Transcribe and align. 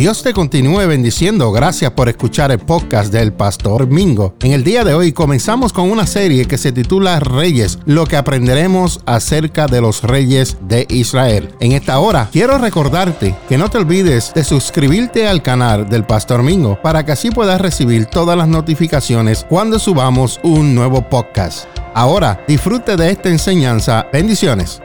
Dios 0.00 0.22
te 0.22 0.32
continúe 0.32 0.86
bendiciendo. 0.86 1.52
Gracias 1.52 1.90
por 1.90 2.08
escuchar 2.08 2.50
el 2.50 2.58
podcast 2.58 3.12
del 3.12 3.34
Pastor 3.34 3.86
Mingo. 3.86 4.34
En 4.40 4.52
el 4.52 4.64
día 4.64 4.82
de 4.82 4.94
hoy 4.94 5.12
comenzamos 5.12 5.74
con 5.74 5.90
una 5.90 6.06
serie 6.06 6.46
que 6.46 6.56
se 6.56 6.72
titula 6.72 7.20
Reyes, 7.20 7.78
lo 7.84 8.06
que 8.06 8.16
aprenderemos 8.16 9.00
acerca 9.04 9.66
de 9.66 9.82
los 9.82 10.02
reyes 10.02 10.56
de 10.62 10.86
Israel. 10.88 11.54
En 11.60 11.72
esta 11.72 11.98
hora 11.98 12.30
quiero 12.32 12.56
recordarte 12.56 13.34
que 13.46 13.58
no 13.58 13.68
te 13.68 13.76
olvides 13.76 14.32
de 14.34 14.42
suscribirte 14.42 15.28
al 15.28 15.42
canal 15.42 15.86
del 15.90 16.06
Pastor 16.06 16.42
Mingo 16.42 16.80
para 16.80 17.04
que 17.04 17.12
así 17.12 17.30
puedas 17.30 17.60
recibir 17.60 18.06
todas 18.06 18.38
las 18.38 18.48
notificaciones 18.48 19.44
cuando 19.50 19.78
subamos 19.78 20.40
un 20.42 20.74
nuevo 20.74 21.10
podcast. 21.10 21.66
Ahora 21.92 22.42
disfrute 22.48 22.96
de 22.96 23.10
esta 23.10 23.28
enseñanza. 23.28 24.06
Bendiciones. 24.10 24.80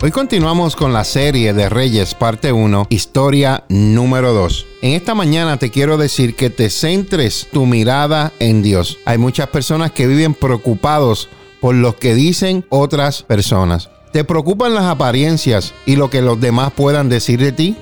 Hoy 0.00 0.12
continuamos 0.12 0.76
con 0.76 0.92
la 0.92 1.02
serie 1.02 1.52
de 1.52 1.68
Reyes 1.68 2.14
parte 2.14 2.52
1, 2.52 2.86
historia 2.88 3.64
número 3.68 4.32
2. 4.32 4.66
En 4.82 4.92
esta 4.92 5.16
mañana 5.16 5.56
te 5.56 5.72
quiero 5.72 5.96
decir 5.96 6.36
que 6.36 6.50
te 6.50 6.70
centres 6.70 7.48
tu 7.52 7.66
mirada 7.66 8.32
en 8.38 8.62
Dios. 8.62 8.98
Hay 9.06 9.18
muchas 9.18 9.48
personas 9.48 9.90
que 9.90 10.06
viven 10.06 10.34
preocupados 10.34 11.28
por 11.60 11.74
lo 11.74 11.96
que 11.96 12.14
dicen 12.14 12.64
otras 12.68 13.24
personas. 13.24 13.90
¿Te 14.12 14.22
preocupan 14.22 14.72
las 14.72 14.84
apariencias 14.84 15.74
y 15.84 15.96
lo 15.96 16.10
que 16.10 16.22
los 16.22 16.40
demás 16.40 16.70
puedan 16.76 17.08
decir 17.08 17.40
de 17.40 17.50
ti? 17.50 17.76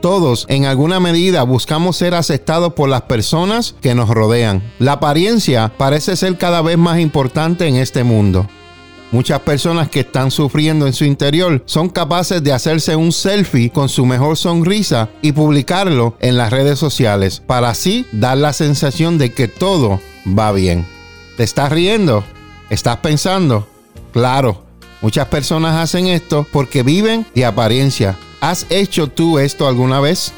Todos, 0.00 0.46
en 0.48 0.64
alguna 0.64 1.00
medida, 1.00 1.42
buscamos 1.42 1.98
ser 1.98 2.14
aceptados 2.14 2.72
por 2.72 2.88
las 2.88 3.02
personas 3.02 3.74
que 3.82 3.94
nos 3.94 4.08
rodean. 4.08 4.62
La 4.78 4.92
apariencia 4.92 5.70
parece 5.76 6.16
ser 6.16 6.38
cada 6.38 6.62
vez 6.62 6.78
más 6.78 6.98
importante 6.98 7.66
en 7.66 7.76
este 7.76 8.04
mundo. 8.04 8.48
Muchas 9.10 9.40
personas 9.40 9.88
que 9.88 10.00
están 10.00 10.30
sufriendo 10.30 10.86
en 10.86 10.92
su 10.92 11.04
interior 11.04 11.62
son 11.64 11.88
capaces 11.88 12.42
de 12.42 12.52
hacerse 12.52 12.94
un 12.94 13.12
selfie 13.12 13.70
con 13.70 13.88
su 13.88 14.04
mejor 14.04 14.36
sonrisa 14.36 15.08
y 15.22 15.32
publicarlo 15.32 16.14
en 16.20 16.36
las 16.36 16.50
redes 16.50 16.78
sociales 16.78 17.42
para 17.46 17.70
así 17.70 18.04
dar 18.12 18.36
la 18.36 18.52
sensación 18.52 19.16
de 19.16 19.32
que 19.32 19.48
todo 19.48 19.98
va 20.26 20.52
bien. 20.52 20.84
¿Te 21.38 21.44
estás 21.44 21.72
riendo? 21.72 22.22
¿Estás 22.68 22.98
pensando? 22.98 23.66
Claro, 24.12 24.62
muchas 25.00 25.26
personas 25.28 25.76
hacen 25.76 26.06
esto 26.06 26.46
porque 26.52 26.82
viven 26.82 27.24
de 27.34 27.46
apariencia. 27.46 28.18
¿Has 28.42 28.66
hecho 28.68 29.06
tú 29.06 29.38
esto 29.38 29.66
alguna 29.66 30.00
vez? 30.00 30.32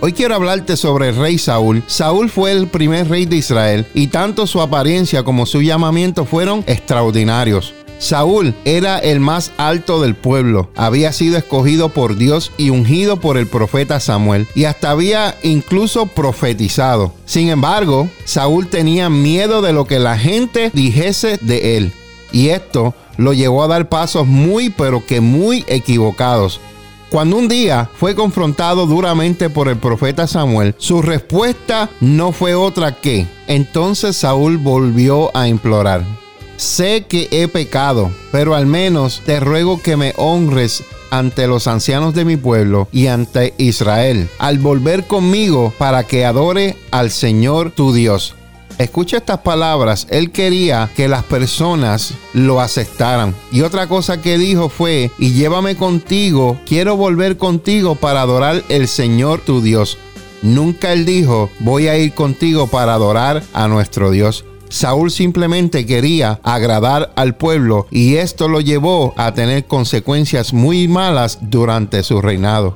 Hoy 0.00 0.14
quiero 0.14 0.34
hablarte 0.34 0.78
sobre 0.78 1.10
el 1.10 1.16
rey 1.16 1.38
Saúl. 1.38 1.82
Saúl 1.86 2.30
fue 2.30 2.52
el 2.52 2.68
primer 2.68 3.08
rey 3.08 3.26
de 3.26 3.36
Israel 3.36 3.86
y 3.92 4.06
tanto 4.06 4.46
su 4.46 4.62
apariencia 4.62 5.22
como 5.24 5.44
su 5.44 5.60
llamamiento 5.60 6.24
fueron 6.24 6.64
extraordinarios. 6.66 7.74
Saúl 8.04 8.54
era 8.66 8.98
el 8.98 9.18
más 9.18 9.52
alto 9.56 10.02
del 10.02 10.14
pueblo, 10.14 10.68
había 10.76 11.10
sido 11.14 11.38
escogido 11.38 11.88
por 11.88 12.16
Dios 12.16 12.52
y 12.58 12.68
ungido 12.68 13.18
por 13.18 13.38
el 13.38 13.46
profeta 13.46 13.98
Samuel, 13.98 14.46
y 14.54 14.64
hasta 14.64 14.90
había 14.90 15.36
incluso 15.42 16.04
profetizado. 16.04 17.14
Sin 17.24 17.48
embargo, 17.48 18.10
Saúl 18.26 18.66
tenía 18.66 19.08
miedo 19.08 19.62
de 19.62 19.72
lo 19.72 19.86
que 19.86 19.98
la 19.98 20.18
gente 20.18 20.70
dijese 20.74 21.38
de 21.40 21.78
él, 21.78 21.92
y 22.30 22.48
esto 22.50 22.94
lo 23.16 23.32
llevó 23.32 23.62
a 23.62 23.68
dar 23.68 23.88
pasos 23.88 24.26
muy 24.26 24.68
pero 24.68 25.06
que 25.06 25.22
muy 25.22 25.64
equivocados. 25.66 26.60
Cuando 27.08 27.38
un 27.38 27.48
día 27.48 27.88
fue 27.94 28.14
confrontado 28.14 28.86
duramente 28.86 29.48
por 29.48 29.68
el 29.68 29.78
profeta 29.78 30.26
Samuel, 30.26 30.74
su 30.76 31.00
respuesta 31.00 31.88
no 32.02 32.32
fue 32.32 32.54
otra 32.54 33.00
que, 33.00 33.26
entonces 33.46 34.14
Saúl 34.14 34.58
volvió 34.58 35.34
a 35.34 35.48
implorar. 35.48 36.23
Sé 36.56 37.06
que 37.08 37.28
he 37.30 37.48
pecado, 37.48 38.10
pero 38.30 38.54
al 38.54 38.66
menos 38.66 39.22
te 39.24 39.40
ruego 39.40 39.82
que 39.82 39.96
me 39.96 40.12
honres 40.16 40.84
ante 41.10 41.46
los 41.46 41.66
ancianos 41.66 42.14
de 42.14 42.24
mi 42.24 42.36
pueblo 42.36 42.88
y 42.92 43.06
ante 43.06 43.54
Israel, 43.58 44.28
al 44.38 44.58
volver 44.58 45.06
conmigo 45.06 45.72
para 45.78 46.04
que 46.04 46.24
adore 46.24 46.76
al 46.90 47.10
Señor 47.10 47.70
tu 47.70 47.92
Dios. 47.92 48.34
Escucha 48.78 49.18
estas 49.18 49.38
palabras, 49.38 50.08
él 50.10 50.32
quería 50.32 50.90
que 50.96 51.06
las 51.06 51.22
personas 51.22 52.14
lo 52.32 52.60
aceptaran. 52.60 53.32
Y 53.52 53.60
otra 53.60 53.86
cosa 53.86 54.20
que 54.20 54.36
dijo 54.36 54.68
fue, 54.68 55.12
y 55.18 55.32
llévame 55.32 55.76
contigo, 55.76 56.58
quiero 56.66 56.96
volver 56.96 57.36
contigo 57.36 57.94
para 57.94 58.22
adorar 58.22 58.64
el 58.68 58.88
Señor 58.88 59.40
tu 59.40 59.60
Dios. 59.60 59.98
Nunca 60.42 60.92
él 60.92 61.06
dijo, 61.06 61.50
voy 61.60 61.86
a 61.86 61.96
ir 61.96 62.14
contigo 62.14 62.66
para 62.66 62.94
adorar 62.94 63.44
a 63.52 63.68
nuestro 63.68 64.10
Dios. 64.10 64.44
Saúl 64.74 65.12
simplemente 65.12 65.86
quería 65.86 66.40
agradar 66.42 67.12
al 67.14 67.36
pueblo 67.36 67.86
y 67.92 68.16
esto 68.16 68.48
lo 68.48 68.60
llevó 68.60 69.14
a 69.16 69.32
tener 69.32 69.66
consecuencias 69.66 70.52
muy 70.52 70.88
malas 70.88 71.38
durante 71.42 72.02
su 72.02 72.20
reinado. 72.20 72.74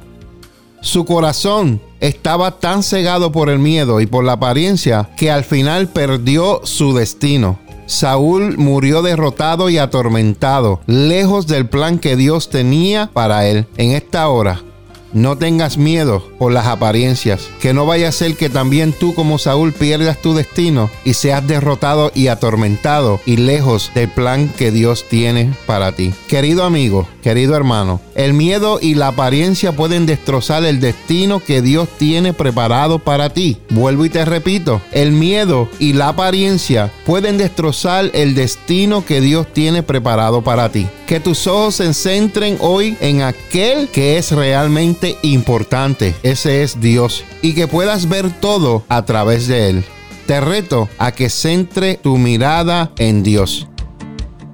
Su 0.80 1.04
corazón 1.04 1.80
estaba 1.98 2.60
tan 2.60 2.84
cegado 2.84 3.32
por 3.32 3.50
el 3.50 3.58
miedo 3.58 4.00
y 4.00 4.06
por 4.06 4.22
la 4.22 4.34
apariencia 4.34 5.10
que 5.16 5.32
al 5.32 5.42
final 5.42 5.88
perdió 5.88 6.60
su 6.62 6.94
destino. 6.94 7.58
Saúl 7.86 8.56
murió 8.58 9.02
derrotado 9.02 9.68
y 9.68 9.78
atormentado, 9.78 10.80
lejos 10.86 11.48
del 11.48 11.68
plan 11.68 11.98
que 11.98 12.14
Dios 12.14 12.48
tenía 12.48 13.10
para 13.12 13.48
él. 13.48 13.66
En 13.76 13.90
esta 13.90 14.28
hora, 14.28 14.62
no 15.12 15.38
tengas 15.38 15.78
miedo 15.78 16.22
por 16.38 16.52
las 16.52 16.66
apariencias, 16.66 17.48
que 17.60 17.72
no 17.72 17.86
vaya 17.86 18.08
a 18.08 18.12
ser 18.12 18.36
que 18.36 18.50
también 18.50 18.92
tú 18.92 19.14
como 19.14 19.38
Saúl 19.38 19.72
pierdas 19.72 20.20
tu 20.20 20.34
destino 20.34 20.90
y 21.04 21.14
seas 21.14 21.46
derrotado 21.46 22.12
y 22.14 22.28
atormentado 22.28 23.20
y 23.26 23.36
lejos 23.36 23.90
del 23.94 24.08
plan 24.08 24.48
que 24.48 24.70
Dios 24.70 25.06
tiene 25.08 25.52
para 25.66 25.92
ti. 25.92 26.12
Querido 26.26 26.64
amigo, 26.64 27.08
querido 27.28 27.54
hermano, 27.54 28.00
el 28.14 28.32
miedo 28.32 28.78
y 28.80 28.94
la 28.94 29.08
apariencia 29.08 29.72
pueden 29.72 30.06
destrozar 30.06 30.64
el 30.64 30.80
destino 30.80 31.44
que 31.44 31.60
Dios 31.60 31.86
tiene 31.98 32.32
preparado 32.32 33.00
para 33.00 33.28
ti. 33.28 33.58
Vuelvo 33.68 34.06
y 34.06 34.08
te 34.08 34.24
repito, 34.24 34.80
el 34.92 35.12
miedo 35.12 35.68
y 35.78 35.92
la 35.92 36.08
apariencia 36.08 36.90
pueden 37.04 37.36
destrozar 37.36 38.10
el 38.14 38.34
destino 38.34 39.04
que 39.04 39.20
Dios 39.20 39.46
tiene 39.52 39.82
preparado 39.82 40.40
para 40.40 40.72
ti. 40.72 40.86
Que 41.06 41.20
tus 41.20 41.46
ojos 41.46 41.74
se 41.74 41.92
centren 41.92 42.56
hoy 42.60 42.96
en 43.02 43.20
aquel 43.20 43.88
que 43.88 44.16
es 44.16 44.32
realmente 44.32 45.18
importante. 45.20 46.14
Ese 46.22 46.62
es 46.62 46.80
Dios. 46.80 47.24
Y 47.42 47.52
que 47.52 47.66
puedas 47.66 48.08
ver 48.08 48.30
todo 48.40 48.84
a 48.88 49.04
través 49.04 49.48
de 49.48 49.68
Él. 49.68 49.84
Te 50.26 50.40
reto 50.40 50.88
a 50.96 51.12
que 51.12 51.28
centre 51.28 52.00
tu 52.02 52.16
mirada 52.16 52.90
en 52.96 53.22
Dios. 53.22 53.67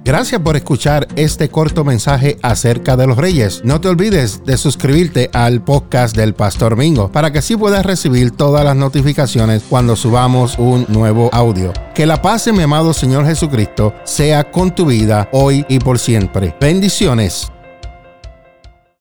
Gracias 0.05 0.39
por 0.39 0.55
escuchar 0.55 1.07
este 1.15 1.49
corto 1.49 1.83
mensaje 1.83 2.37
acerca 2.43 2.95
de 2.95 3.07
los 3.07 3.17
reyes. 3.17 3.61
No 3.63 3.81
te 3.81 3.87
olvides 3.87 4.45
de 4.45 4.55
suscribirte 4.55 5.31
al 5.33 5.63
podcast 5.63 6.15
del 6.15 6.35
Pastor 6.35 6.77
Mingo 6.77 7.11
para 7.11 7.31
que 7.31 7.39
así 7.39 7.57
puedas 7.57 7.83
recibir 7.83 8.29
todas 8.29 8.63
las 8.63 8.75
notificaciones 8.75 9.63
cuando 9.67 9.95
subamos 9.95 10.59
un 10.59 10.85
nuevo 10.89 11.31
audio. 11.33 11.73
Que 11.95 12.05
la 12.05 12.21
paz 12.21 12.45
mi 12.53 12.61
amado 12.61 12.93
Señor 12.93 13.25
Jesucristo 13.25 13.95
sea 14.03 14.51
con 14.51 14.75
tu 14.75 14.85
vida 14.85 15.27
hoy 15.31 15.65
y 15.69 15.79
por 15.79 15.97
siempre. 15.97 16.55
Bendiciones. 16.61 17.51